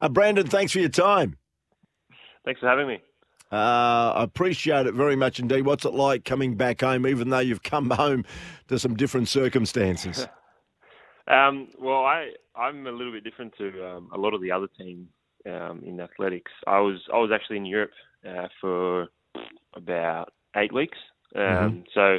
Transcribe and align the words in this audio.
Uh, 0.00 0.08
Brandon, 0.08 0.46
thanks 0.46 0.72
for 0.72 0.78
your 0.78 0.88
time. 0.88 1.36
Thanks 2.44 2.60
for 2.60 2.68
having 2.68 2.88
me. 2.88 2.98
Uh, 3.52 4.12
I 4.14 4.22
appreciate 4.22 4.86
it 4.86 4.94
very 4.94 5.16
much 5.16 5.40
indeed. 5.40 5.62
What's 5.62 5.84
it 5.84 5.92
like 5.92 6.24
coming 6.24 6.54
back 6.54 6.80
home, 6.82 7.06
even 7.06 7.30
though 7.30 7.40
you've 7.40 7.62
come 7.62 7.90
home 7.90 8.24
to 8.68 8.78
some 8.78 8.94
different 8.94 9.28
circumstances? 9.28 10.26
um, 11.28 11.68
well, 11.78 12.04
I 12.04 12.30
I'm 12.54 12.86
a 12.86 12.92
little 12.92 13.12
bit 13.12 13.24
different 13.24 13.54
to 13.58 13.86
um, 13.86 14.10
a 14.14 14.18
lot 14.18 14.34
of 14.34 14.40
the 14.40 14.52
other 14.52 14.68
teams 14.78 15.08
um, 15.46 15.82
in 15.84 16.00
athletics. 16.00 16.52
I 16.66 16.78
was 16.78 17.00
I 17.12 17.18
was 17.18 17.30
actually 17.34 17.56
in 17.56 17.66
Europe 17.66 17.90
uh, 18.26 18.46
for 18.60 19.08
about 19.74 20.32
eight 20.56 20.72
weeks, 20.72 20.98
um, 21.34 21.42
mm-hmm. 21.42 21.80
so 21.92 22.18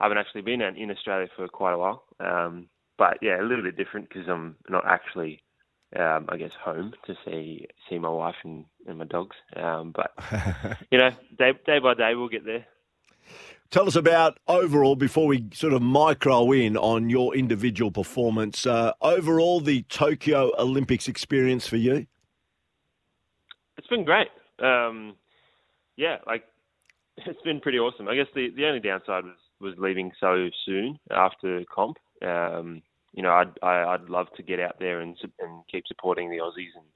I 0.00 0.04
haven't 0.04 0.18
actually 0.18 0.42
been 0.42 0.60
in 0.60 0.90
Australia 0.90 1.28
for 1.36 1.46
quite 1.46 1.74
a 1.74 1.78
while. 1.78 2.04
Um, 2.18 2.66
but 2.98 3.18
yeah, 3.22 3.40
a 3.40 3.46
little 3.46 3.64
bit 3.64 3.76
different 3.76 4.08
because 4.08 4.28
I'm 4.28 4.56
not 4.68 4.84
actually 4.84 5.42
um, 5.98 6.26
I 6.28 6.36
guess, 6.36 6.52
home 6.62 6.94
to 7.06 7.16
see 7.24 7.66
see 7.88 7.98
my 7.98 8.08
wife 8.08 8.36
and, 8.44 8.64
and 8.86 8.98
my 8.98 9.04
dogs. 9.04 9.36
Um, 9.56 9.92
but 9.94 10.12
you 10.90 10.98
know, 10.98 11.10
day 11.38 11.52
day 11.66 11.78
by 11.78 11.94
day, 11.94 12.14
we'll 12.14 12.28
get 12.28 12.44
there. 12.44 12.66
Tell 13.70 13.86
us 13.86 13.96
about 13.96 14.38
overall 14.48 14.96
before 14.96 15.26
we 15.26 15.48
sort 15.54 15.72
of 15.72 15.80
micro 15.80 16.52
in 16.52 16.76
on 16.76 17.08
your 17.08 17.34
individual 17.34 17.90
performance. 17.90 18.66
Uh, 18.66 18.92
overall, 19.00 19.60
the 19.60 19.82
Tokyo 19.84 20.52
Olympics 20.58 21.08
experience 21.08 21.66
for 21.66 21.76
you. 21.76 22.06
It's 23.78 23.86
been 23.86 24.04
great. 24.04 24.28
Um, 24.62 25.14
yeah, 25.96 26.18
like 26.26 26.44
it's 27.16 27.40
been 27.42 27.60
pretty 27.60 27.78
awesome. 27.78 28.08
I 28.08 28.14
guess 28.14 28.26
the 28.34 28.50
the 28.54 28.66
only 28.66 28.80
downside 28.80 29.24
was 29.24 29.36
was 29.60 29.74
leaving 29.78 30.12
so 30.20 30.48
soon 30.66 30.98
after 31.10 31.62
comp. 31.72 31.96
Um, 32.20 32.82
you 33.12 33.22
know, 33.22 33.30
I'd 33.30 33.58
I, 33.62 33.96
would 33.96 34.10
love 34.10 34.28
to 34.36 34.42
get 34.42 34.60
out 34.60 34.76
there 34.78 35.00
and 35.00 35.16
and 35.38 35.62
keep 35.70 35.84
supporting 35.86 36.30
the 36.30 36.38
Aussies 36.38 36.74
and 36.74 36.86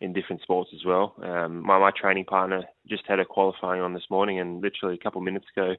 in 0.00 0.12
different 0.12 0.42
sports 0.42 0.70
as 0.74 0.84
well. 0.84 1.14
Um, 1.22 1.64
my 1.64 1.78
my 1.78 1.90
training 1.90 2.24
partner 2.24 2.64
just 2.88 3.04
had 3.06 3.20
a 3.20 3.24
qualifying 3.24 3.80
on 3.80 3.94
this 3.94 4.10
morning, 4.10 4.38
and 4.40 4.60
literally 4.60 4.94
a 4.94 5.02
couple 5.02 5.20
of 5.20 5.24
minutes 5.24 5.46
ago, 5.56 5.74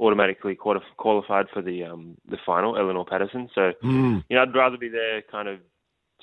automatically 0.00 0.56
qualified 0.56 1.46
for 1.52 1.62
the 1.62 1.84
um, 1.84 2.16
the 2.28 2.38
final, 2.44 2.76
Eleanor 2.76 3.04
Patterson. 3.04 3.48
So, 3.54 3.72
mm. 3.84 4.24
you 4.28 4.36
know, 4.36 4.42
I'd 4.42 4.54
rather 4.54 4.76
be 4.76 4.88
there, 4.88 5.22
kind 5.30 5.48
of 5.48 5.60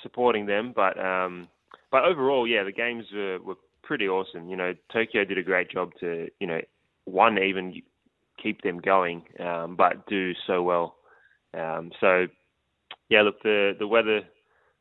supporting 0.02 0.46
them. 0.46 0.74
But 0.76 1.00
um, 1.00 1.48
but 1.92 2.04
overall, 2.04 2.48
yeah, 2.48 2.64
the 2.64 2.72
games 2.72 3.06
were, 3.14 3.40
were 3.40 3.58
pretty 3.84 4.08
awesome. 4.08 4.50
You 4.50 4.58
know, 4.58 4.74
Tokyo 4.92 5.24
did 5.24 5.38
a 5.38 5.44
great 5.44 5.70
job 5.72 5.92
to 6.02 6.28
you 6.40 6.48
know 6.48 6.62
one 7.06 7.38
even 7.38 7.82
keep 8.42 8.62
them 8.62 8.80
going, 8.80 9.24
um, 9.40 9.76
but 9.76 10.06
do 10.08 10.34
so 10.48 10.62
well. 10.62 10.96
Um, 11.58 11.92
so 12.00 12.28
yeah, 13.10 13.22
look, 13.22 13.42
the 13.44 13.74
the 13.78 13.88
weather 13.88 14.22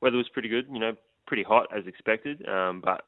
weather 0.01 0.17
was 0.17 0.29
pretty 0.33 0.49
good. 0.49 0.67
You 0.73 0.79
know, 0.79 0.93
pretty 1.27 1.43
hot 1.43 1.67
as 1.77 1.87
expected, 1.87 2.47
um, 2.49 2.83
but 2.85 3.03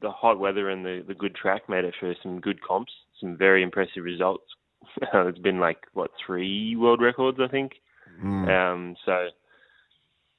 the 0.00 0.10
hot 0.10 0.38
weather 0.38 0.70
and 0.70 0.84
the 0.84 1.04
the 1.06 1.14
good 1.14 1.34
track 1.34 1.68
made 1.68 1.84
it 1.84 1.94
for 1.98 2.14
some 2.22 2.40
good 2.40 2.62
comps, 2.62 2.92
some 3.20 3.36
very 3.36 3.62
impressive 3.62 4.04
results. 4.04 4.44
it's 5.12 5.38
been 5.38 5.60
like 5.60 5.78
what 5.92 6.10
three 6.24 6.76
world 6.76 7.00
records, 7.00 7.38
I 7.40 7.48
think. 7.48 7.72
Mm. 8.22 8.48
Um, 8.48 8.96
so 9.04 9.28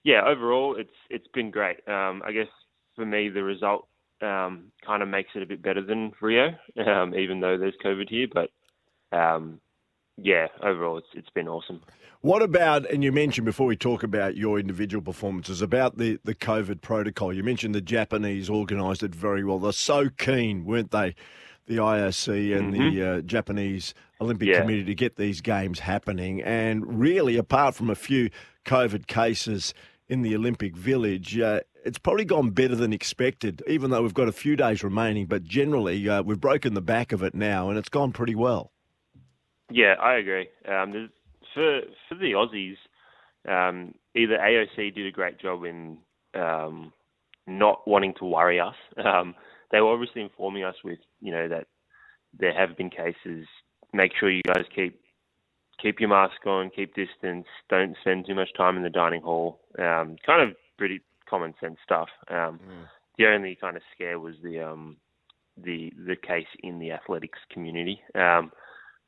yeah, 0.04 0.22
overall, 0.26 0.76
it's 0.78 0.94
it's 1.10 1.28
been 1.34 1.52
great. 1.52 1.78
Um, 1.88 2.22
I 2.26 2.32
guess 2.32 2.48
for 2.96 3.06
me, 3.06 3.30
the 3.30 3.44
result 3.44 3.88
um, 4.22 4.72
kind 4.86 5.02
of 5.02 5.10
makes 5.10 5.32
it 5.36 5.44
a 5.44 5.48
bit 5.48 5.62
better 5.62 5.82
than 5.82 6.12
Rio, 6.22 6.50
um, 6.86 7.16
even 7.16 7.40
though 7.40 7.58
there's 7.58 7.74
COVID 7.84 8.10
here. 8.10 8.28
But 8.32 8.50
um, 9.18 9.60
yeah, 10.18 10.48
overall, 10.62 10.98
it's 10.98 11.08
it's 11.14 11.30
been 11.30 11.48
awesome. 11.48 11.82
What 12.22 12.42
about, 12.42 12.90
and 12.90 13.04
you 13.04 13.12
mentioned 13.12 13.44
before 13.44 13.68
we 13.68 13.76
talk 13.76 14.02
about 14.02 14.38
your 14.38 14.58
individual 14.58 15.02
performances, 15.02 15.62
about 15.62 15.98
the, 15.98 16.20
the 16.24 16.34
COVID 16.34 16.80
protocol. 16.80 17.34
You 17.34 17.44
mentioned 17.44 17.76
the 17.76 17.82
Japanese 17.82 18.50
organised 18.50 19.04
it 19.04 19.14
very 19.14 19.44
well. 19.44 19.60
They're 19.60 19.74
so 19.74 20.10
keen, 20.10 20.64
weren't 20.64 20.92
they, 20.92 21.16
the 21.68 21.78
IOC 21.78 22.58
and 22.58 22.74
mm-hmm. 22.74 22.96
the 22.96 23.04
uh, 23.04 23.22
Japanese 23.22 23.94
Olympic 24.22 24.48
yeah. 24.48 24.62
Committee 24.62 24.86
to 24.86 24.96
get 24.96 25.18
these 25.18 25.42
games 25.42 25.80
happening. 25.80 26.42
And 26.42 26.98
really, 26.98 27.36
apart 27.36 27.76
from 27.76 27.90
a 27.90 27.96
few 27.96 28.30
COVID 28.66 29.08
cases 29.08 29.74
in 30.08 30.22
the 30.22 30.34
Olympic 30.34 30.78
Village, 30.78 31.38
uh, 31.38 31.60
it's 31.86 31.98
probably 31.98 32.26
gone 32.26 32.52
better 32.52 32.76
than 32.76 32.94
expected, 32.94 33.62
even 33.68 33.92
though 33.92 34.02
we've 34.02 34.14
got 34.14 34.30
a 34.30 34.34
few 34.34 34.56
days 34.56 34.84
remaining. 34.84 35.26
But 35.26 35.44
generally, 35.44 36.08
uh, 36.08 36.24
we've 36.24 36.40
broken 36.40 36.74
the 36.74 36.82
back 36.82 37.12
of 37.12 37.22
it 37.22 37.36
now, 37.36 37.70
and 37.70 37.78
it's 37.78 37.90
gone 37.90 38.14
pretty 38.14 38.36
well. 38.36 38.73
Yeah, 39.74 39.96
I 40.00 40.18
agree. 40.18 40.48
Um, 40.70 41.10
for 41.56 41.82
for 42.08 42.16
the 42.16 42.34
Aussies, 42.34 42.78
um, 43.50 43.96
either 44.16 44.38
AOC 44.38 44.94
did 44.94 45.08
a 45.08 45.12
great 45.12 45.40
job 45.40 45.64
in 45.66 45.98
um, 46.36 46.94
not 47.48 47.88
wanting 47.88 48.14
to 48.20 48.26
worry 48.26 48.60
us. 48.60 48.76
Um, 49.04 49.34
they 49.72 49.82
were 49.82 49.92
obviously 49.92 50.22
informing 50.22 50.64
us 50.64 50.76
with 50.84 51.00
you 51.20 51.32
know 51.32 51.50
that 51.50 51.66
there 52.38 52.54
have 52.54 52.78
been 52.78 52.92
cases. 52.92 53.48
Make 53.92 54.12
sure 54.20 54.30
you 54.30 54.44
guys 54.46 54.66
keep 54.76 55.00
keep 55.82 56.00
your 56.00 56.10
mask 56.10 56.46
on, 56.46 56.70
keep 56.70 56.94
distance, 56.94 57.48
don't 57.70 57.98
spend 58.02 58.28
too 58.28 58.36
much 58.36 58.50
time 58.56 58.78
in 58.78 58.84
the 58.84 58.92
dining 58.92 59.24
hall. 59.24 59.60
Um, 59.80 60.18
kind 60.24 60.48
of 60.48 60.56
pretty 60.78 61.02
common 61.28 61.56
sense 61.60 61.78
stuff. 61.84 62.10
Um, 62.30 62.60
mm. 62.64 62.86
The 63.18 63.26
only 63.26 63.58
kind 63.60 63.76
of 63.76 63.82
scare 63.96 64.20
was 64.20 64.36
the 64.44 64.62
um, 64.62 64.98
the 65.58 65.92
the 66.06 66.16
case 66.16 66.46
in 66.62 66.78
the 66.78 66.92
athletics 66.92 67.40
community. 67.52 68.00
Um, 68.14 68.52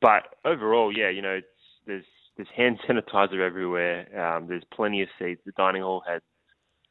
but 0.00 0.34
overall, 0.44 0.96
yeah, 0.96 1.08
you 1.08 1.22
know, 1.22 1.40
there's 1.86 2.04
there's 2.36 2.48
hand 2.54 2.78
sanitizer 2.88 3.40
everywhere. 3.40 4.06
Um, 4.18 4.46
there's 4.46 4.64
plenty 4.72 5.02
of 5.02 5.08
seats. 5.18 5.40
The 5.46 5.52
dining 5.52 5.82
hall 5.82 6.02
had 6.06 6.20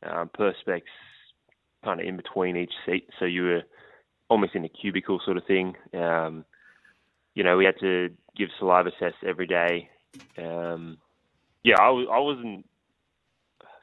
um, 0.03 0.29
perspex 0.37 0.81
kind 1.83 1.99
of 1.99 2.07
in 2.07 2.17
between 2.17 2.57
each 2.57 2.73
seat, 2.85 3.07
so 3.19 3.25
you 3.25 3.43
were 3.43 3.61
almost 4.29 4.55
in 4.55 4.65
a 4.65 4.69
cubicle 4.69 5.21
sort 5.23 5.37
of 5.37 5.45
thing. 5.45 5.75
Um, 5.93 6.45
you 7.35 7.43
know, 7.43 7.57
we 7.57 7.65
had 7.65 7.79
to 7.81 8.09
give 8.35 8.49
saliva 8.57 8.91
tests 8.97 9.19
every 9.25 9.45
day. 9.45 9.89
Um, 10.37 10.97
yeah, 11.63 11.75
I, 11.79 11.89
was, 11.89 12.07
I 12.11 12.19
wasn't, 12.19 12.65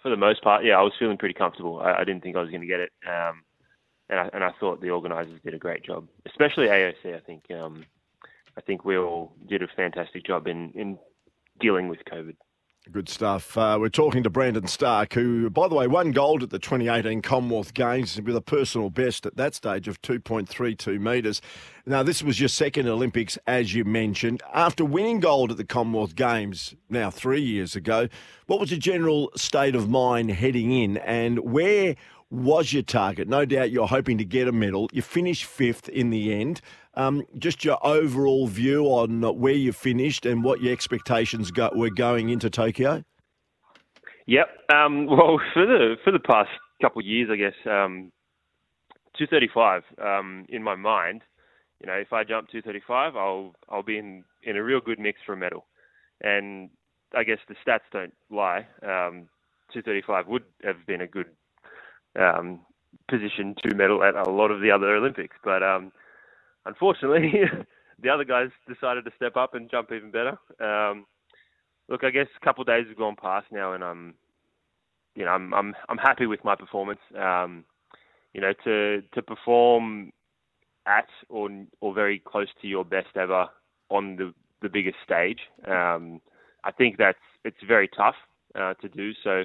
for 0.03 0.09
the 0.09 0.17
most 0.17 0.43
part, 0.43 0.65
yeah, 0.65 0.79
I 0.79 0.83
was 0.83 0.93
feeling 0.99 1.19
pretty 1.19 1.35
comfortable. 1.35 1.81
I, 1.81 2.01
I 2.01 2.05
didn't 2.05 2.23
think 2.23 2.37
I 2.37 2.41
was 2.41 2.51
going 2.51 2.63
to 2.63 2.67
get 2.67 2.81
it. 2.81 2.93
Um, 3.07 3.43
and, 4.09 4.21
I, 4.21 4.31
and 4.33 4.45
I 4.45 4.51
thought 4.59 4.81
the 4.81 4.91
organisers 4.91 5.41
did 5.45 5.55
a 5.55 5.59
great 5.59 5.85
job, 5.85 6.09
especially 6.27 6.67
AOC. 6.67 7.15
I 7.15 7.21
think 7.21 7.45
um, 7.51 7.85
I 8.57 8.61
think 8.61 8.85
we 8.85 8.97
all 8.97 9.35
did 9.49 9.63
a 9.63 9.69
fantastic 9.75 10.25
job 10.25 10.47
in, 10.47 10.71
in 10.75 10.99
dealing 11.61 11.89
with 11.89 12.01
COVID. 12.11 12.37
Good 12.91 13.09
stuff. 13.09 13.57
Uh, 13.57 13.77
we're 13.79 13.91
talking 13.91 14.25
to 14.25 14.31
Brandon 14.31 14.65
Starc, 14.65 15.13
who, 15.13 15.49
by 15.51 15.69
the 15.69 15.75
way, 15.77 15.87
won 15.87 16.11
gold 16.11 16.43
at 16.43 16.51
the 16.51 16.59
2018 16.59 17.23
Commonwealth 17.23 17.75
Games 17.75 18.21
with 18.21 18.35
a 18.35 18.41
personal 18.41 18.91
best 18.91 19.25
at 19.25 19.37
that 19.37 19.55
stage 19.55 19.87
of 19.87 20.03
2.32 20.03 20.99
metres. 20.99 21.41
Now, 21.87 22.03
this 22.03 22.25
was 22.25 22.41
your 22.41 22.49
second 22.49 22.89
Olympics, 22.89 23.39
as 23.47 23.73
you 23.73 23.85
mentioned. 23.85 24.43
After 24.53 24.85
winning 24.85 25.21
gold 25.21 25.53
at 25.53 25.59
the 25.59 25.65
Commonwealth 25.65 26.17
Games 26.17 26.75
now 26.91 27.09
three 27.09 27.41
years 27.41 27.77
ago, 27.77 28.09
what 28.47 28.59
was 28.59 28.73
your 28.73 28.81
general 28.81 29.31
state 29.37 29.77
of 29.77 29.89
mind 29.89 30.33
heading 30.33 30.73
in, 30.73 30.97
and 30.97 31.39
where 31.39 31.95
was 32.33 32.73
your 32.73 32.83
target? 32.83 33.29
No 33.29 33.45
doubt 33.45 33.71
you're 33.71 33.87
hoping 33.87 34.17
to 34.17 34.25
get 34.25 34.49
a 34.49 34.53
medal. 34.53 34.89
You 34.91 35.03
finished 35.03 35.45
fifth 35.45 35.89
in 35.91 36.09
the 36.09 36.33
end. 36.33 36.63
Um, 36.95 37.25
just 37.39 37.63
your 37.63 37.79
overall 37.87 38.47
view 38.47 38.87
on 38.87 39.21
where 39.39 39.53
you 39.53 39.73
finished 39.73 40.25
and 40.25 40.43
what 40.43 40.63
your 40.63 40.73
expectations 40.73 41.53
were 41.75 41.91
going 41.91 42.31
into 42.31 42.49
Tokyo. 42.49 43.05
Yep. 44.27 44.47
Um, 44.75 45.07
well, 45.07 45.39
for 45.53 45.67
the 45.67 45.97
for 46.05 46.11
the 46.11 46.19
past 46.19 46.49
couple 46.81 47.01
of 47.01 47.07
years, 47.07 47.29
I 47.31 47.37
guess 47.37 47.55
um, 47.67 48.13
235 49.19 49.83
um, 50.03 50.47
in 50.49 50.63
my 50.63 50.75
mind. 50.75 51.23
You 51.81 51.89
know, 51.89 51.95
if 51.95 52.13
I 52.13 52.25
jump 52.25 52.49
235, 52.49 53.17
I'll 53.17 53.55
I'll 53.69 53.83
be 53.83 53.99
in 53.99 54.25
in 54.43 54.57
a 54.57 54.63
real 54.63 54.81
good 54.81 54.99
mix 54.99 55.21
for 55.27 55.35
a 55.35 55.37
medal. 55.37 55.67
And 56.23 56.71
I 57.15 57.25
guess 57.25 57.39
the 57.49 57.57
stats 57.67 57.81
don't 57.93 58.15
lie. 58.31 58.67
Um, 58.83 59.29
235 59.73 60.29
would 60.29 60.45
have 60.63 60.87
been 60.87 61.01
a 61.01 61.07
good 61.07 61.27
um, 62.19 62.61
position 63.09 63.55
to 63.63 63.75
medal 63.75 64.03
at 64.03 64.15
a 64.15 64.31
lot 64.31 64.51
of 64.51 64.61
the 64.61 64.71
other 64.71 64.95
Olympics, 64.95 65.37
but 65.45 65.63
um, 65.63 65.93
unfortunately, 66.67 67.33
the 68.03 68.09
other 68.09 68.25
guys 68.25 68.49
decided 68.69 69.05
to 69.05 69.13
step 69.17 69.37
up 69.37 69.55
and 69.55 69.71
jump 69.71 69.91
even 69.93 70.11
better. 70.11 70.39
Um, 70.61 71.07
look, 71.89 72.05
I 72.05 72.11
guess 72.11 72.27
a 72.41 72.45
couple 72.45 72.63
of 72.63 72.69
days 72.69 72.87
have 72.89 72.97
gone 72.97 73.17
past 73.21 73.47
now, 73.51 73.73
and 73.73 73.85
I'm, 73.85 74.15
you 75.15 75.25
know, 75.25 75.31
I'm 75.31 75.53
I'm 75.55 75.75
I'm 75.89 75.99
happy 75.99 76.27
with 76.27 76.45
my 76.45 76.55
performance. 76.55 77.01
Um, 77.19 77.65
you 78.35 78.41
know, 78.41 78.53
to 78.65 79.03
to 79.15 79.23
perform 79.23 80.13
at 80.87 81.09
or 81.29 81.49
or 81.81 81.95
very 81.95 82.19
close 82.19 82.49
to 82.61 82.69
your 82.69 82.85
best 82.85 83.17
ever 83.17 83.47
on 83.91 84.17
the 84.17 84.35
the 84.63 84.69
biggest 84.69 84.97
stage. 85.05 85.41
Um, 85.67 86.21
I 86.65 86.71
think 86.71 86.97
that's 86.97 87.19
it's 87.45 87.63
very 87.67 87.89
tough 87.89 88.15
uh, 88.55 88.75
to 88.75 88.89
do. 88.89 89.13
So, 89.23 89.39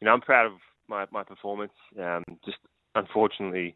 you 0.00 0.06
know, 0.06 0.12
I'm 0.12 0.20
proud 0.20 0.46
of 0.46 0.52
my 0.92 1.06
my 1.10 1.24
performance. 1.24 1.72
Um, 1.98 2.22
just 2.44 2.58
unfortunately, 2.94 3.74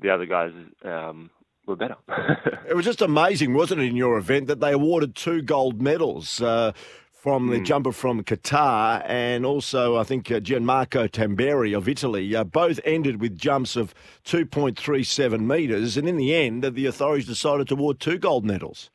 the 0.00 0.10
other 0.10 0.26
guys 0.26 0.52
um, 0.84 1.30
were 1.66 1.76
better. 1.76 1.96
it 2.68 2.74
was 2.74 2.84
just 2.84 3.02
amazing, 3.02 3.54
wasn't 3.54 3.82
it, 3.82 3.88
in 3.88 3.96
your 3.96 4.18
event 4.18 4.46
that 4.48 4.60
they 4.60 4.72
awarded 4.72 5.14
two 5.14 5.42
gold 5.42 5.80
medals. 5.80 6.40
Uh, 6.40 6.72
from 7.12 7.48
the 7.48 7.58
mm. 7.58 7.66
jumper 7.66 7.92
from 7.92 8.24
Qatar 8.24 9.04
and 9.06 9.44
also, 9.44 9.98
I 9.98 10.04
think, 10.04 10.30
uh, 10.30 10.40
Gianmarco 10.40 11.06
Tamberi 11.06 11.76
of 11.76 11.86
Italy, 11.86 12.34
uh, 12.34 12.44
both 12.44 12.80
ended 12.82 13.20
with 13.20 13.36
jumps 13.36 13.76
of 13.76 13.92
2.37 14.24 15.40
metres. 15.40 15.98
And 15.98 16.08
in 16.08 16.16
the 16.16 16.34
end, 16.34 16.64
the 16.64 16.86
authorities 16.86 17.26
decided 17.26 17.68
to 17.68 17.74
award 17.74 18.00
two 18.00 18.16
gold 18.16 18.46
medals. 18.46 18.88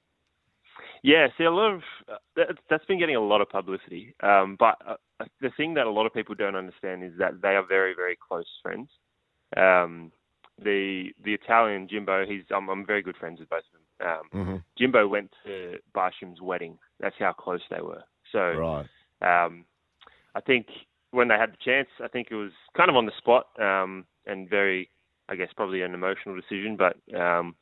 Yeah, 1.03 1.27
see, 1.37 1.43
a 1.43 1.51
lot 1.51 1.75
of 1.75 1.81
uh, 2.11 2.53
that's 2.67 2.85
been 2.85 2.97
getting 2.97 3.15
a 3.15 3.21
lot 3.21 3.41
of 3.41 3.49
publicity. 3.49 4.15
Um, 4.23 4.55
but 4.57 4.75
uh, 4.83 4.95
the 5.41 5.51
thing 5.55 5.73
that 5.75 5.87
a 5.87 5.91
lot 5.91 6.05
of 6.05 6.13
people 6.13 6.35
don't 6.35 6.55
understand 6.55 7.03
is 7.03 7.13
that 7.19 7.41
they 7.41 7.55
are 7.55 7.65
very, 7.65 7.93
very 7.95 8.17
close 8.27 8.47
friends. 8.61 8.89
Um, 9.55 10.11
the 10.61 11.09
the 11.23 11.33
Italian 11.33 11.87
Jimbo, 11.87 12.25
he's 12.25 12.43
I'm, 12.53 12.69
I'm 12.69 12.85
very 12.85 13.01
good 13.01 13.17
friends 13.17 13.39
with 13.39 13.49
both 13.49 13.59
of 13.59 13.73
them. 13.73 14.07
Um, 14.07 14.23
mm-hmm. 14.33 14.55
Jimbo 14.77 15.07
went 15.07 15.31
to 15.45 15.75
Barshim's 15.93 16.41
wedding. 16.41 16.77
That's 16.99 17.15
how 17.19 17.33
close 17.33 17.61
they 17.69 17.81
were. 17.81 18.03
So, 18.31 18.39
right. 18.39 18.85
um, 19.45 19.65
I 20.33 20.41
think 20.41 20.67
when 21.11 21.27
they 21.27 21.35
had 21.35 21.51
the 21.51 21.57
chance, 21.63 21.87
I 22.03 22.07
think 22.07 22.27
it 22.31 22.35
was 22.35 22.51
kind 22.75 22.89
of 22.89 22.95
on 22.95 23.05
the 23.05 23.11
spot 23.17 23.47
um, 23.59 24.05
and 24.25 24.49
very, 24.49 24.89
I 25.29 25.35
guess, 25.35 25.49
probably 25.55 25.81
an 25.81 25.93
emotional 25.93 26.35
decision. 26.35 26.77
But 26.77 26.97
um, 27.17 27.55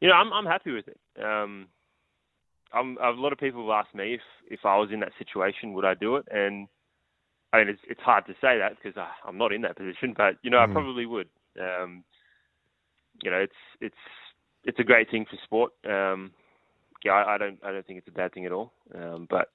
you 0.00 0.08
know, 0.08 0.14
I'm 0.14 0.32
I'm 0.32 0.46
happy 0.46 0.72
with 0.72 0.86
it. 0.88 0.98
Um, 1.22 1.68
I'm, 2.72 2.98
a 2.98 3.10
lot 3.10 3.32
of 3.32 3.38
people 3.38 3.62
have 3.68 3.86
asked 3.86 3.94
me 3.94 4.14
if 4.14 4.20
if 4.48 4.60
I 4.64 4.76
was 4.76 4.90
in 4.92 5.00
that 5.00 5.12
situation, 5.18 5.72
would 5.72 5.84
I 5.84 5.94
do 5.94 6.16
it? 6.16 6.26
And 6.30 6.68
I 7.52 7.58
mean, 7.58 7.68
it's 7.68 7.82
it's 7.88 8.00
hard 8.00 8.26
to 8.26 8.32
say 8.34 8.58
that 8.58 8.76
because 8.82 9.00
I'm 9.24 9.38
not 9.38 9.52
in 9.52 9.62
that 9.62 9.76
position, 9.76 10.14
but 10.16 10.36
you 10.42 10.50
know, 10.50 10.58
mm. 10.58 10.68
I 10.68 10.72
probably 10.72 11.06
would. 11.06 11.28
Um, 11.60 12.04
you 13.22 13.30
know, 13.30 13.38
it's 13.38 13.54
it's 13.80 13.96
it's 14.64 14.78
a 14.78 14.84
great 14.84 15.10
thing 15.10 15.26
for 15.28 15.38
sport. 15.44 15.72
Um, 15.88 16.32
yeah, 17.04 17.12
I, 17.12 17.34
I, 17.34 17.38
don't 17.38 17.58
I 17.64 17.72
don't 17.72 17.86
think 17.86 17.98
it's 18.00 18.08
a 18.08 18.12
bad 18.12 18.32
thing 18.34 18.46
at 18.46 18.52
all. 18.52 18.72
Um, 18.94 19.26
but 19.30 19.50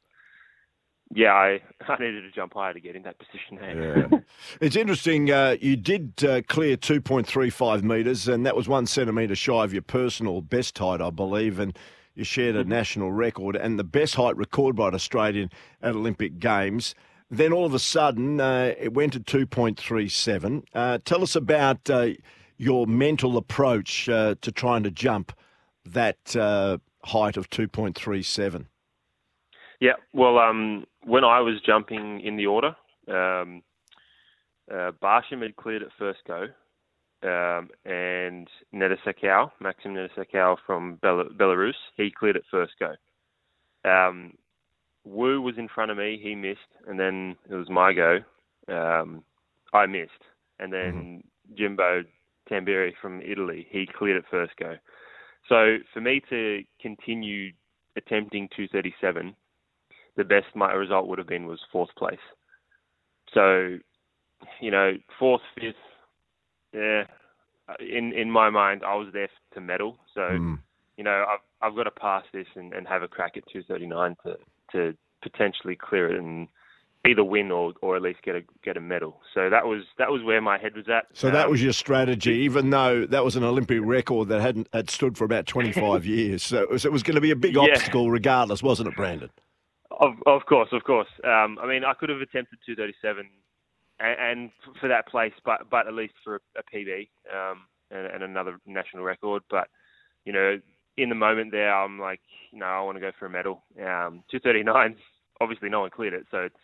yeah, 1.13 1.33
I, 1.33 1.61
I 1.88 1.97
needed 1.99 2.21
to 2.21 2.31
jump 2.31 2.53
higher 2.53 2.73
to 2.73 2.79
get 2.79 2.95
in 2.95 3.03
that 3.03 3.17
position. 3.19 3.59
Yeah. 3.61 4.19
it's 4.61 4.75
interesting. 4.75 5.31
Uh, 5.31 5.57
you 5.59 5.75
did 5.75 6.23
uh, 6.23 6.41
clear 6.47 6.77
2.35 6.77 7.83
metres, 7.83 8.27
and 8.27 8.45
that 8.45 8.55
was 8.55 8.67
one 8.67 8.85
centimetre 8.85 9.35
shy 9.35 9.63
of 9.63 9.73
your 9.73 9.81
personal 9.81 10.41
best 10.41 10.77
height, 10.77 11.01
I 11.01 11.09
believe. 11.09 11.59
And 11.59 11.77
you 12.15 12.23
shared 12.23 12.55
a 12.55 12.61
mm-hmm. 12.61 12.69
national 12.69 13.11
record 13.11 13.55
and 13.55 13.79
the 13.79 13.83
best 13.83 14.15
height 14.15 14.35
recorded 14.37 14.75
by 14.75 14.89
an 14.89 14.95
Australian 14.95 15.49
at 15.81 15.95
Olympic 15.95 16.39
Games. 16.39 16.95
Then 17.31 17.54
all 17.54 17.66
of 17.66 17.74
a 17.74 17.80
sudden, 17.80 18.42
uh, 18.42 18.74
it 18.78 18.94
went 18.94 19.13
to 19.13 19.22
2.37. 19.22 20.66
Uh, 20.75 20.98
tell 21.06 21.24
us 21.24 21.33
about 21.33 21.89
uh, 21.89 22.10
your 22.57 22.86
mental 22.86 23.38
approach 23.38 24.10
uh, 24.10 24.36
to 24.42 24.51
trying 24.51 24.83
to 24.83 24.92
jump 24.92 25.31
that 25.86 26.36
uh, 26.36 26.78
height 27.06 27.38
of 27.38 27.50
2.37? 27.50 28.66
Yeah, 29.80 29.94
well, 30.12 30.39
um, 30.39 30.86
when 31.06 31.24
I 31.24 31.39
was 31.39 31.62
jumping 31.66 32.19
in 32.19 32.36
the 32.36 32.48
order, 32.48 32.75
um, 33.07 33.63
Barshim 34.69 35.42
had 35.42 35.56
cleared 35.56 35.83
at 35.83 35.89
first 35.98 36.19
go, 36.28 36.48
um, 37.24 37.69
and 37.86 38.50
Nedasekau, 38.75 39.51
Maxim 39.62 39.95
Nedasekau 39.95 40.57
from 40.68 40.95
Bel- 40.95 41.30
Belarus, 41.39 41.74
he 41.95 42.12
cleared 42.12 42.36
at 42.36 42.44
first 42.51 42.74
go. 42.78 42.94
Um, 43.89 44.33
Wu 45.03 45.42
was 45.42 45.56
in 45.57 45.68
front 45.68 45.92
of 45.92 45.98
me, 45.98 46.19
he 46.21 46.36
missed, 46.36 46.59
and 46.88 47.00
then 47.00 47.36
it 47.50 47.56
was 47.56 47.69
my 47.69 47.94
go. 47.94 48.19
Um, 48.68 49.24
I 49.74 49.86
missed, 49.86 50.12
and 50.59 50.71
then 50.71 50.94
mm-hmm. 50.94 51.56
Jimbo 51.56 52.03
Tamberi 52.50 52.92
from 53.01 53.21
Italy. 53.21 53.68
He 53.69 53.88
cleared 53.88 54.18
it 54.18 54.25
first 54.30 54.53
go. 54.57 54.75
So 55.50 55.77
for 55.94 56.01
me 56.01 56.21
to 56.30 56.63
continue 56.81 57.51
attempting 57.95 58.48
237, 58.56 59.36
the 60.18 60.24
best 60.24 60.48
my 60.56 60.71
result 60.74 61.07
would 61.07 61.18
have 61.18 61.27
been 61.27 61.47
was 61.47 61.59
fourth 61.71 61.94
place. 61.97 62.19
So, 63.33 63.77
you 64.59 64.71
know, 64.71 64.94
fourth, 65.18 65.42
fifth, 65.56 65.75
yeah. 66.74 67.04
In 67.80 68.12
in 68.13 68.30
my 68.30 68.50
mind, 68.50 68.81
I 68.86 68.95
was 68.95 69.07
there 69.13 69.30
to 69.54 69.62
medal. 69.62 69.97
So, 70.13 70.21
mm. 70.21 70.59
you 70.97 71.04
know, 71.04 71.25
I've 71.30 71.39
I've 71.62 71.75
got 71.75 71.83
to 71.83 71.92
pass 71.92 72.24
this 72.33 72.47
and, 72.56 72.74
and 72.74 72.88
have 72.88 73.04
a 73.04 73.07
crack 73.07 73.38
at 73.38 73.44
239 73.51 74.15
to 74.25 74.36
to 74.71 74.95
potentially 75.21 75.75
clear 75.75 76.12
it 76.12 76.19
and 76.19 76.47
either 77.07 77.23
win 77.23 77.51
or, 77.51 77.73
or 77.81 77.95
at 77.95 78.01
least 78.01 78.21
get 78.23 78.35
a 78.35 78.41
get 78.63 78.77
a 78.77 78.81
medal. 78.81 79.21
So 79.33 79.50
that 79.50 79.65
was 79.65 79.83
that 79.97 80.12
was 80.12 80.23
where 80.23 80.41
my 80.41 80.57
head 80.57 80.75
was 80.75 80.88
at. 80.88 81.06
So 81.13 81.27
um, 81.27 81.33
that 81.33 81.50
was 81.50 81.62
your 81.62 81.73
strategy, 81.73 82.33
even 82.33 82.69
though 82.69 83.06
that 83.06 83.23
was 83.23 83.35
an 83.35 83.44
Olympic 83.44 83.79
record 83.81 84.27
that 84.29 84.41
hadn't 84.41 84.68
had 84.73 84.89
stood 84.89 85.18
for 85.18 85.25
about 85.25 85.45
twenty 85.45 85.71
five 85.71 86.06
years. 86.06 86.44
So 86.44 86.62
it 86.62 86.69
was, 86.69 86.85
it 86.85 86.91
was, 86.91 87.03
going 87.03 87.15
to 87.15 87.21
be 87.21 87.31
a 87.31 87.35
big 87.35 87.56
yeah. 87.56 87.62
obstacle, 87.62 88.09
regardless, 88.12 88.62
wasn't 88.62 88.89
it, 88.89 88.95
Brandon? 88.95 89.29
Of 89.91 90.13
of 90.25 90.45
course, 90.45 90.69
of 90.71 90.83
course. 90.83 91.09
Um, 91.23 91.57
I 91.62 91.68
mean, 91.68 91.83
I 91.83 91.94
could 91.94 92.09
have 92.09 92.21
attempted 92.21 92.59
two 92.65 92.75
thirty 92.75 92.94
seven, 93.01 93.29
and, 94.00 94.19
and, 94.19 94.51
for 94.79 94.88
that 94.88 95.07
place, 95.07 95.33
but 95.44 95.69
but 95.69 95.88
at 95.88 95.94
least 95.94 96.13
for 96.23 96.35
a, 96.35 96.59
a 96.59 96.63
PB 96.63 97.09
um, 97.33 97.62
and, 97.89 98.06
and 98.07 98.23
another 98.23 98.57
national 98.65 99.03
record. 99.03 99.44
But 99.50 99.68
you 100.25 100.33
know, 100.33 100.59
in 100.97 101.09
the 101.09 101.15
moment 101.15 101.51
there, 101.51 101.73
I'm 101.73 101.99
like, 101.99 102.21
you 102.51 102.59
know, 102.59 102.65
I 102.65 102.81
want 102.81 102.97
to 102.97 103.01
go 103.01 103.11
for 103.17 103.25
a 103.25 103.29
medal. 103.29 103.63
Um, 103.77 104.23
239, 104.31 104.95
obviously 105.39 105.69
no 105.69 105.81
one 105.81 105.89
cleared 105.89 106.13
it, 106.13 106.25
so 106.31 106.39
it's 106.39 106.55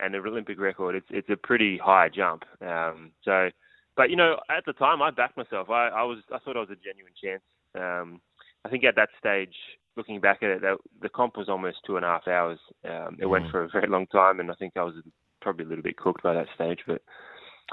and 0.00 0.14
the 0.14 0.18
Olympic 0.18 0.58
record, 0.58 0.94
it's 0.94 1.06
it's 1.10 1.28
a 1.30 1.36
pretty 1.36 1.78
high 1.78 2.08
jump. 2.08 2.44
Um, 2.60 3.12
so, 3.24 3.50
but 3.96 4.10
you 4.10 4.16
know, 4.16 4.36
at 4.50 4.64
the 4.66 4.72
time, 4.72 5.02
I 5.02 5.10
backed 5.10 5.36
myself. 5.36 5.70
I, 5.70 5.88
I 5.88 6.02
was 6.02 6.18
I 6.32 6.38
thought 6.38 6.56
I 6.56 6.60
was 6.60 6.70
a 6.70 6.76
genuine 6.76 7.12
chance. 7.22 7.42
Um, 7.78 8.20
I 8.64 8.68
think 8.68 8.84
at 8.84 8.96
that 8.96 9.10
stage, 9.18 9.54
looking 9.96 10.20
back 10.20 10.42
at 10.42 10.50
it, 10.50 10.62
that, 10.62 10.78
the 11.00 11.08
comp 11.08 11.36
was 11.36 11.48
almost 11.48 11.78
two 11.86 11.96
and 11.96 12.04
a 12.04 12.08
half 12.08 12.28
hours. 12.28 12.58
Um, 12.84 13.16
it 13.18 13.24
mm. 13.24 13.30
went 13.30 13.50
for 13.50 13.64
a 13.64 13.68
very 13.68 13.88
long 13.88 14.06
time, 14.06 14.40
and 14.40 14.50
I 14.50 14.54
think 14.54 14.72
I 14.76 14.82
was 14.82 14.94
probably 15.40 15.64
a 15.64 15.68
little 15.68 15.84
bit 15.84 15.96
cooked 15.96 16.22
by 16.22 16.34
that 16.34 16.46
stage. 16.54 16.80
But 16.86 17.02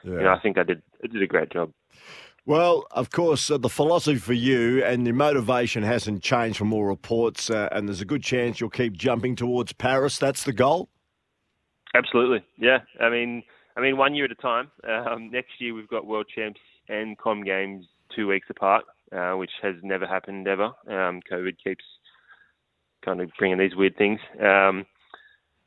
yeah. 0.03 0.11
you 0.11 0.23
know, 0.23 0.33
I 0.33 0.39
think 0.39 0.57
I 0.57 0.63
did 0.63 0.81
I 1.03 1.07
did 1.07 1.23
a 1.23 1.27
great 1.27 1.51
job. 1.51 1.71
Well, 2.47 2.87
of 2.91 3.09
course, 3.09 3.51
uh, 3.51 3.57
the 3.57 3.67
philosophy 3.67 4.17
for 4.17 4.31
you 4.31 4.81
and 4.81 5.05
your 5.05 5.13
motivation 5.13 5.83
hasn't 5.83 6.23
changed 6.23 6.57
from 6.57 6.71
all 6.71 6.85
reports, 6.85 7.49
uh, 7.49 7.67
and 7.73 7.89
there's 7.89 7.99
a 7.99 8.05
good 8.05 8.23
chance 8.23 8.61
you'll 8.61 8.69
keep 8.69 8.93
jumping 8.93 9.35
towards 9.35 9.73
Paris. 9.73 10.17
That's 10.17 10.45
the 10.45 10.53
goal. 10.53 10.87
Absolutely, 11.93 12.45
yeah. 12.57 12.77
I 13.01 13.09
mean, 13.09 13.43
I 13.75 13.81
mean, 13.81 13.97
one 13.97 14.15
year 14.15 14.23
at 14.23 14.31
a 14.31 14.35
time. 14.35 14.71
Um, 14.87 15.29
next 15.29 15.59
year 15.59 15.73
we've 15.73 15.89
got 15.89 16.05
World 16.05 16.27
Champs 16.33 16.61
and 16.87 17.17
Com 17.17 17.43
Games 17.43 17.85
two 18.15 18.29
weeks 18.29 18.47
apart, 18.49 18.85
uh, 19.11 19.33
which 19.33 19.51
has 19.61 19.75
never 19.83 20.07
happened 20.07 20.47
ever. 20.47 20.67
Um, 20.87 21.19
COVID 21.29 21.57
keeps 21.61 21.83
kind 23.03 23.19
of 23.19 23.29
bringing 23.37 23.57
these 23.57 23.75
weird 23.75 23.97
things. 23.97 24.21
Um, 24.41 24.85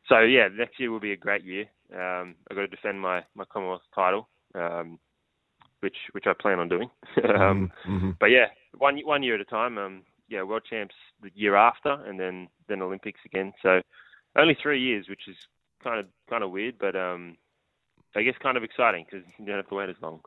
so 0.08 0.20
yeah, 0.20 0.48
next 0.50 0.80
year 0.80 0.90
will 0.90 0.98
be 0.98 1.12
a 1.12 1.16
great 1.16 1.44
year. 1.44 1.66
Um, 1.92 2.36
I've 2.50 2.56
got 2.56 2.62
to 2.62 2.68
defend 2.68 3.02
my, 3.02 3.22
my 3.34 3.44
Commonwealth 3.44 3.82
title, 3.94 4.30
um, 4.54 4.98
which 5.80 5.96
which 6.12 6.24
I 6.26 6.32
plan 6.32 6.58
on 6.58 6.68
doing. 6.68 6.90
um, 7.24 7.70
mm-hmm, 7.84 7.96
mm-hmm. 7.96 8.10
But 8.18 8.26
yeah, 8.26 8.46
one 8.78 8.98
one 9.04 9.22
year 9.22 9.34
at 9.34 9.40
a 9.40 9.44
time. 9.44 9.78
Um, 9.78 10.02
yeah, 10.28 10.42
World 10.42 10.62
Champs 10.68 10.94
the 11.22 11.30
year 11.34 11.56
after, 11.56 11.92
and 12.06 12.18
then 12.18 12.48
then 12.68 12.82
Olympics 12.82 13.20
again. 13.24 13.52
So 13.62 13.80
only 14.36 14.56
three 14.60 14.80
years, 14.80 15.08
which 15.08 15.28
is 15.28 15.36
kind 15.82 15.98
of 16.00 16.06
kind 16.28 16.44
of 16.44 16.50
weird, 16.50 16.76
but 16.78 16.96
um, 16.96 17.36
I 18.14 18.22
guess 18.22 18.34
kind 18.42 18.56
of 18.56 18.62
exciting 18.62 19.06
because 19.10 19.26
you 19.38 19.46
don't 19.46 19.56
have 19.56 19.68
to 19.68 19.74
wait 19.74 19.88
as 19.88 19.96
long. 20.00 20.20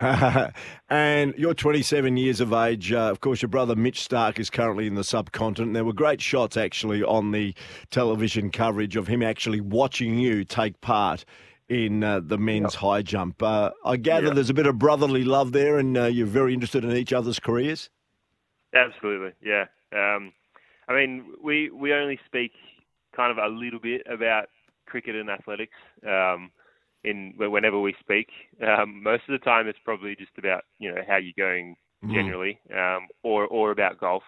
and 0.88 1.34
you're 1.36 1.54
27 1.54 2.16
years 2.16 2.40
of 2.40 2.52
age. 2.52 2.92
Uh, 2.92 3.10
of 3.10 3.20
course, 3.20 3.42
your 3.42 3.48
brother 3.48 3.74
Mitch 3.74 4.08
Starc 4.08 4.38
is 4.38 4.48
currently 4.48 4.86
in 4.86 4.94
the 4.94 5.02
subcontinent. 5.02 5.74
There 5.74 5.84
were 5.84 5.92
great 5.92 6.20
shots 6.20 6.56
actually 6.56 7.02
on 7.02 7.32
the 7.32 7.52
television 7.90 8.50
coverage 8.50 8.94
of 8.94 9.08
him 9.08 9.24
actually 9.24 9.60
watching 9.60 10.16
you 10.18 10.44
take 10.44 10.80
part 10.80 11.24
in 11.68 12.02
uh, 12.02 12.20
the 12.20 12.38
men's 12.38 12.74
yep. 12.74 12.80
high 12.80 13.02
jump. 13.02 13.42
Uh, 13.42 13.70
I 13.84 13.96
gather 13.96 14.26
yep. 14.26 14.34
there's 14.34 14.50
a 14.50 14.54
bit 14.54 14.66
of 14.66 14.78
brotherly 14.78 15.24
love 15.24 15.52
there, 15.52 15.78
and 15.78 15.96
uh, 15.96 16.04
you're 16.04 16.26
very 16.26 16.54
interested 16.54 16.84
in 16.84 16.96
each 16.96 17.12
other's 17.12 17.38
careers. 17.38 17.90
Absolutely, 18.74 19.32
yeah. 19.42 19.66
Um, 19.92 20.32
I 20.88 20.94
mean, 20.94 21.34
we 21.42 21.70
we 21.70 21.92
only 21.92 22.18
speak 22.26 22.52
kind 23.14 23.30
of 23.30 23.38
a 23.38 23.48
little 23.54 23.80
bit 23.80 24.02
about 24.10 24.48
cricket 24.86 25.14
and 25.14 25.28
athletics 25.28 25.76
um, 26.06 26.50
in 27.04 27.34
whenever 27.36 27.80
we 27.80 27.94
speak. 28.00 28.28
Um, 28.66 29.02
most 29.02 29.22
of 29.28 29.32
the 29.32 29.44
time, 29.44 29.68
it's 29.68 29.78
probably 29.84 30.16
just 30.16 30.32
about 30.38 30.64
you 30.78 30.92
know 30.92 31.02
how 31.06 31.16
you're 31.16 31.32
going 31.36 31.76
mm-hmm. 32.04 32.14
generally, 32.14 32.58
mm. 32.70 32.96
um, 32.96 33.08
or 33.22 33.46
or 33.46 33.70
about 33.70 33.98
golf. 33.98 34.22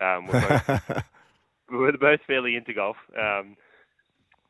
Um, 0.00 0.26
we're, 0.26 0.62
both, 0.66 1.04
we're 1.70 1.96
both 1.98 2.20
fairly 2.26 2.56
into 2.56 2.72
golf, 2.72 2.96
um, 3.18 3.56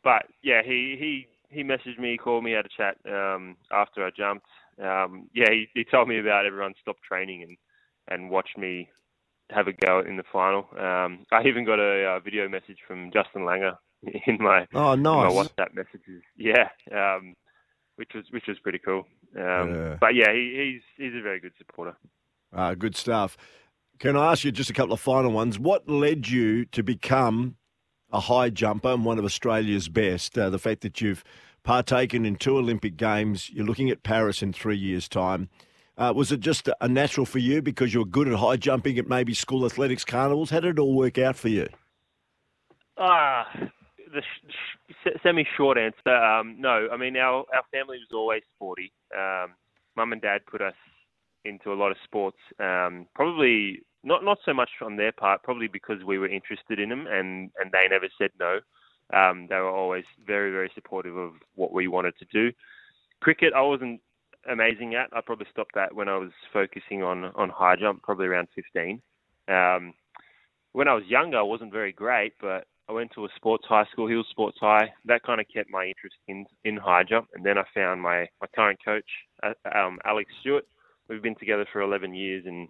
but 0.05 0.27
yeah, 0.43 0.63
he 0.65 0.97
he 0.99 1.27
he 1.53 1.63
messaged 1.63 1.99
me, 1.99 2.17
called 2.17 2.45
me, 2.45 2.53
had 2.53 2.67
a 2.67 2.69
chat 2.77 2.97
um, 3.07 3.57
after 3.71 4.05
I 4.05 4.11
jumped. 4.17 4.47
Um, 4.83 5.29
yeah, 5.35 5.51
he, 5.51 5.69
he 5.75 5.85
told 5.85 6.09
me 6.09 6.19
about 6.19 6.47
everyone 6.47 6.75
stopped 6.81 7.03
training 7.03 7.43
and 7.43 7.57
and 8.09 8.31
watched 8.31 8.59
me 8.59 8.89
have 9.51 9.69
a 9.69 9.73
go 9.73 10.01
in 10.01 10.17
the 10.17 10.25
final. 10.33 10.67
Um, 10.79 11.25
I 11.31 11.47
even 11.47 11.65
got 11.65 11.79
a, 11.79 12.17
a 12.17 12.21
video 12.21 12.49
message 12.49 12.79
from 12.87 13.11
Justin 13.13 13.43
Langer 13.43 13.77
in 14.27 14.39
my 14.41 14.67
oh 14.75 14.95
nice 14.95 15.33
my 15.33 15.43
WhatsApp 15.43 15.75
messages. 15.75 16.23
Yeah, 16.37 16.69
um, 16.93 17.35
which 17.97 18.11
was 18.15 18.25
which 18.31 18.47
was 18.49 18.59
pretty 18.61 18.79
cool. 18.79 19.05
Um, 19.37 19.75
yeah. 19.75 19.97
But 20.01 20.15
yeah, 20.15 20.33
he, 20.33 20.81
he's 20.97 21.05
he's 21.05 21.19
a 21.19 21.23
very 21.23 21.41
good 21.41 21.53
supporter. 21.59 21.97
Uh, 22.55 22.75
good 22.75 22.97
stuff. 22.97 23.37
Can 23.99 24.17
I 24.17 24.33
ask 24.33 24.45
you 24.45 24.53
just 24.53 24.71
a 24.71 24.73
couple 24.73 24.95
of 24.95 25.01
final 25.01 25.31
ones? 25.31 25.59
What 25.59 25.89
led 25.89 26.29
you 26.29 26.65
to 26.67 26.83
become 26.83 27.57
a 28.13 28.21
high 28.21 28.51
jumper 28.51 28.91
and 28.91 29.05
one 29.05 29.19
of 29.19 29.25
Australia's 29.25 29.89
best. 29.89 30.37
Uh, 30.37 30.51
the 30.51 30.59
fact 30.59 30.83
that 30.83 31.01
you've 31.01 31.25
partaken 31.63 32.27
in 32.27 32.37
two 32.37 32.57
Olympic 32.57 32.97
Games, 32.97 33.51
you're 33.51 33.67
looking 33.67 33.91
at 33.91 34.03
Paris 34.03 34.43
in 34.43 34.53
three 34.53 34.77
years' 34.77 35.09
time. 35.09 35.49
Uh, 35.97 36.13
was 36.15 36.33
it 36.33 36.41
just 36.41 36.69
a 36.81 36.89
natural 36.89 37.27
for 37.27 37.39
you 37.39 37.61
because 37.61 37.93
you're 37.93 38.05
good 38.05 38.27
at 38.27 38.35
high 38.35 38.57
jumping 38.57 38.99
at 38.99 39.09
maybe 39.09 39.35
school 39.35 39.65
athletics 39.65 40.05
carnivals? 40.05 40.51
How 40.51 40.61
did 40.61 40.79
it 40.79 40.79
all 40.79 40.95
work 40.95 41.19
out 41.19 41.37
for 41.37 41.49
you? 41.49 41.69
Ah, 42.99 43.47
the 44.13 44.23
sh- 44.23 45.09
semi-short 45.23 45.79
answer, 45.79 46.15
um, 46.15 46.57
no. 46.59 46.89
I 46.93 46.97
mean, 46.97 47.17
our 47.17 47.45
our 47.55 47.63
family 47.71 47.99
was 47.99 48.09
always 48.13 48.43
sporty. 48.55 48.93
Um, 49.17 49.55
Mum 49.97 50.13
and 50.13 50.23
Dad 50.23 50.43
put 50.51 50.63
us 50.63 50.75
into 51.45 51.73
a 51.73 51.75
lot 51.75 51.91
of 51.91 51.97
sports. 52.05 52.39
Um, 52.59 53.07
probably 53.15 53.83
not 54.05 54.25
not 54.25 54.39
so 54.45 54.53
much 54.53 54.71
on 54.81 54.97
their 54.97 55.13
part, 55.13 55.43
probably 55.43 55.69
because 55.69 56.03
we 56.05 56.19
were 56.19 56.29
interested 56.29 56.79
in 56.79 56.89
them, 56.89 57.07
and 57.07 57.51
and 57.61 57.71
they 57.73 57.87
never 57.89 58.09
said 58.19 58.31
no. 58.39 58.61
Um, 59.13 59.47
they 59.49 59.57
were 59.57 59.71
always 59.71 60.05
very 60.27 60.51
very 60.51 60.71
supportive 60.75 61.17
of 61.17 61.33
what 61.55 61.73
we 61.73 61.89
wanted 61.89 62.15
to 62.19 62.25
do. 62.33 62.53
Cricket, 63.21 63.53
I 63.55 63.63
wasn't 63.63 64.01
amazing 64.51 64.95
at. 64.95 65.11
I 65.13 65.21
probably 65.21 65.47
stopped 65.51 65.75
that 65.75 65.95
when 65.95 66.09
I 66.09 66.17
was 66.17 66.31
focusing 66.53 67.03
on 67.03 67.25
on 67.37 67.49
high 67.49 67.77
jump, 67.77 68.03
probably 68.03 68.27
around 68.27 68.49
15. 68.55 69.01
Um, 69.49 69.95
when 70.73 70.89
I 70.89 70.95
was 70.95 71.05
younger, 71.07 71.39
I 71.39 71.43
wasn't 71.43 71.73
very 71.73 71.93
great, 71.93 72.33
but 72.41 72.67
I 72.89 72.93
went 72.93 73.13
to 73.13 73.25
a 73.25 73.29
sports 73.37 73.65
high 73.69 73.85
school, 73.93 74.09
Hills 74.09 74.27
Sports 74.31 74.59
High. 74.61 74.93
That 75.05 75.23
kind 75.23 75.41
of 75.41 75.47
kept 75.53 75.71
my 75.71 75.85
interest 75.87 76.17
in 76.29 76.47
in 76.65 76.77
high 76.77 77.05
jump, 77.05 77.29
and 77.35 77.45
then 77.45 77.59
I 77.59 77.65
found 77.75 78.01
my 78.01 78.29
my 78.41 78.47
current 78.55 78.79
coach, 78.85 79.09
uh, 79.43 79.53
um, 79.75 79.99
Alex 80.05 80.31
Stewart. 80.41 80.67
We've 81.09 81.23
been 81.23 81.35
together 81.35 81.67
for 81.73 81.83
11 81.83 82.15
years, 82.15 82.45
and 82.47 82.69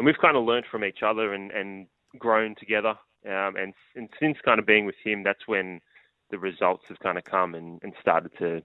and 0.00 0.06
we've 0.06 0.16
kind 0.18 0.34
of 0.34 0.44
learned 0.44 0.64
from 0.70 0.82
each 0.82 1.02
other 1.02 1.34
and 1.34 1.50
and 1.50 1.86
grown 2.18 2.54
together. 2.54 2.94
Um, 3.26 3.54
and 3.56 3.74
and 3.94 4.08
since 4.18 4.38
kind 4.42 4.58
of 4.58 4.64
being 4.64 4.86
with 4.86 4.94
him, 5.04 5.22
that's 5.22 5.46
when 5.46 5.82
the 6.30 6.38
results 6.38 6.84
have 6.88 6.98
kind 7.00 7.18
of 7.18 7.24
come 7.24 7.54
and, 7.54 7.78
and 7.82 7.92
started 8.00 8.30
to, 8.38 8.62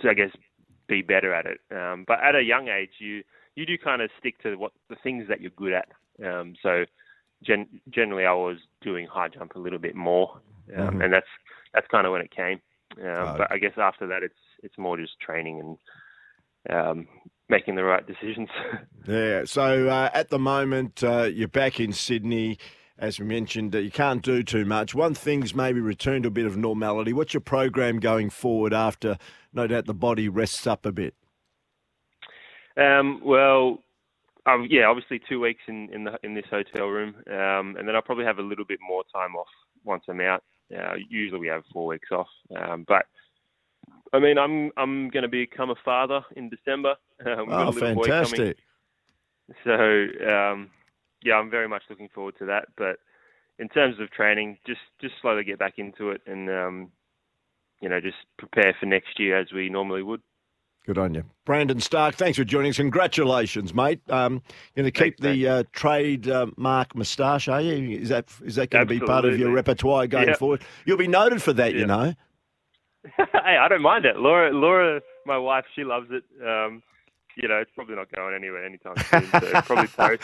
to 0.00 0.10
I 0.10 0.14
guess 0.14 0.30
be 0.88 1.00
better 1.00 1.32
at 1.32 1.46
it. 1.46 1.60
Um, 1.70 2.04
but 2.08 2.18
at 2.24 2.34
a 2.34 2.42
young 2.42 2.66
age, 2.66 2.90
you 2.98 3.22
you 3.54 3.64
do 3.66 3.78
kind 3.78 4.02
of 4.02 4.10
stick 4.18 4.42
to 4.42 4.56
what 4.56 4.72
the 4.90 4.96
things 5.00 5.28
that 5.28 5.40
you're 5.40 5.52
good 5.52 5.72
at. 5.72 5.88
Um, 6.24 6.56
so 6.60 6.86
gen- 7.44 7.80
generally, 7.88 8.26
I 8.26 8.32
was 8.32 8.56
doing 8.82 9.06
high 9.06 9.28
jump 9.28 9.54
a 9.54 9.60
little 9.60 9.78
bit 9.78 9.94
more, 9.94 10.40
um, 10.76 10.88
mm-hmm. 10.88 11.02
and 11.02 11.12
that's 11.12 11.26
that's 11.72 11.86
kind 11.86 12.04
of 12.04 12.12
when 12.12 12.22
it 12.22 12.34
came. 12.34 12.60
Um, 13.00 13.38
But 13.38 13.52
I 13.52 13.58
guess 13.58 13.78
after 13.78 14.08
that, 14.08 14.24
it's 14.24 14.42
it's 14.64 14.76
more 14.76 14.96
just 14.96 15.20
training 15.20 15.60
and 16.68 16.76
um, 16.76 17.06
making 17.48 17.76
the 17.76 17.84
right 17.84 18.06
decisions. 18.06 18.48
yeah. 19.06 19.44
So 19.44 19.88
uh, 19.88 20.10
at 20.12 20.30
the 20.30 20.38
moment, 20.38 21.02
uh, 21.02 21.24
you're 21.24 21.48
back 21.48 21.80
in 21.80 21.92
Sydney. 21.92 22.58
As 22.98 23.20
we 23.20 23.26
mentioned, 23.26 23.74
uh, 23.74 23.78
you 23.78 23.90
can't 23.90 24.22
do 24.22 24.42
too 24.42 24.64
much. 24.64 24.94
One 24.94 25.12
thing's 25.12 25.54
maybe 25.54 25.80
return 25.80 26.22
to 26.22 26.28
a 26.28 26.30
bit 26.30 26.46
of 26.46 26.56
normality. 26.56 27.12
What's 27.12 27.34
your 27.34 27.42
program 27.42 28.00
going 28.00 28.30
forward 28.30 28.72
after, 28.72 29.18
no 29.52 29.66
doubt, 29.66 29.84
the 29.84 29.94
body 29.94 30.30
rests 30.30 30.66
up 30.66 30.86
a 30.86 30.92
bit? 30.92 31.14
Um, 32.78 33.20
well, 33.22 33.78
um, 34.46 34.66
yeah, 34.70 34.86
obviously 34.86 35.20
two 35.28 35.40
weeks 35.40 35.60
in 35.68 35.88
in, 35.92 36.04
the, 36.04 36.18
in 36.22 36.34
this 36.34 36.44
hotel 36.50 36.86
room, 36.86 37.16
um, 37.26 37.76
and 37.76 37.86
then 37.86 37.94
I'll 37.94 38.02
probably 38.02 38.24
have 38.24 38.38
a 38.38 38.42
little 38.42 38.64
bit 38.64 38.78
more 38.86 39.02
time 39.12 39.34
off 39.34 39.48
once 39.84 40.04
I'm 40.08 40.20
out. 40.20 40.42
Uh, 40.74 40.94
usually 41.08 41.40
we 41.40 41.48
have 41.48 41.62
four 41.72 41.86
weeks 41.86 42.08
off, 42.12 42.28
um, 42.56 42.84
but 42.88 43.06
I 44.12 44.18
mean 44.18 44.38
I'm 44.38 44.70
I'm 44.76 45.08
going 45.10 45.22
to 45.22 45.28
become 45.28 45.70
a 45.70 45.74
father 45.84 46.22
in 46.36 46.48
December. 46.48 46.94
Oh, 47.26 47.72
fantastic! 47.72 48.58
So 49.64 49.72
um, 49.72 50.70
yeah, 51.22 51.34
I'm 51.34 51.50
very 51.50 51.66
much 51.66 51.82
looking 51.88 52.10
forward 52.14 52.34
to 52.38 52.46
that. 52.46 52.68
But 52.76 52.98
in 53.58 53.68
terms 53.68 53.98
of 54.00 54.10
training, 54.10 54.58
just 54.66 54.80
just 55.00 55.14
slowly 55.22 55.44
get 55.44 55.58
back 55.58 55.74
into 55.78 56.10
it, 56.10 56.20
and 56.26 56.50
um, 56.50 56.90
you 57.80 57.88
know 57.88 58.00
just 58.00 58.18
prepare 58.38 58.76
for 58.78 58.86
next 58.86 59.18
year 59.18 59.38
as 59.38 59.52
we 59.52 59.68
normally 59.68 60.02
would. 60.02 60.20
Good 60.86 60.98
on 60.98 61.14
you. 61.14 61.24
Brandon 61.44 61.78
Starc. 61.78 62.14
thanks 62.14 62.38
for 62.38 62.44
joining 62.44 62.70
us. 62.70 62.76
Congratulations, 62.76 63.74
mate. 63.74 64.00
Um, 64.08 64.34
you're 64.74 64.84
going 64.84 64.92
to 64.92 64.92
keep 64.92 65.18
thanks, 65.18 65.36
the 65.36 65.48
uh, 65.48 65.62
trade 65.72 66.28
uh, 66.28 66.46
moustache, 66.56 67.48
are 67.48 67.60
you? 67.60 67.98
Is 67.98 68.10
that 68.10 68.28
is 68.44 68.54
that 68.54 68.70
going 68.70 68.86
to 68.86 68.94
be 68.94 69.00
part 69.00 69.24
of 69.24 69.36
your 69.36 69.50
repertoire 69.50 70.06
going 70.06 70.34
forward? 70.34 70.62
You'll 70.84 70.96
be 70.96 71.08
noted 71.08 71.42
for 71.42 71.52
that, 71.54 71.74
you 71.74 71.86
know. 71.86 72.14
hey, 73.16 73.56
I 73.60 73.68
don't 73.68 73.82
mind 73.82 74.04
it. 74.04 74.16
Laura, 74.16 74.52
Laura, 74.52 75.00
my 75.24 75.38
wife, 75.38 75.64
she 75.74 75.84
loves 75.84 76.08
it. 76.10 76.24
Um, 76.44 76.82
you 77.36 77.48
know, 77.48 77.56
it's 77.58 77.70
probably 77.74 77.96
not 77.96 78.10
going 78.12 78.34
anywhere 78.34 78.64
anytime 78.64 78.94
soon. 78.96 79.28
So 79.30 79.60
probably 79.62 79.86
Paris 79.96 80.20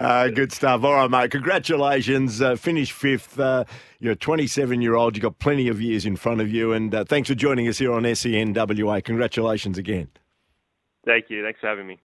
uh, 0.00 0.28
good 0.34 0.50
stuff. 0.52 0.82
All 0.82 0.94
right, 0.94 1.10
mate. 1.10 1.30
Congratulations. 1.30 2.40
Uh, 2.40 2.56
finish 2.56 2.90
fifth. 2.90 3.38
Uh, 3.38 3.64
you're 3.98 4.12
a 4.12 4.16
27 4.16 4.80
year 4.80 4.94
old. 4.94 5.14
You've 5.14 5.22
got 5.22 5.38
plenty 5.38 5.68
of 5.68 5.80
years 5.80 6.06
in 6.06 6.16
front 6.16 6.40
of 6.40 6.50
you. 6.50 6.72
And 6.72 6.94
uh, 6.94 7.04
thanks 7.04 7.28
for 7.28 7.34
joining 7.34 7.68
us 7.68 7.78
here 7.78 7.92
on 7.92 8.04
SENWA. 8.04 9.04
Congratulations 9.04 9.76
again. 9.76 10.08
Thank 11.04 11.26
you. 11.28 11.42
Thanks 11.44 11.60
for 11.60 11.66
having 11.66 11.86
me. 11.86 11.98